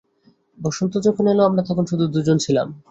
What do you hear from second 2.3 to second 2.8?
ছিলাম।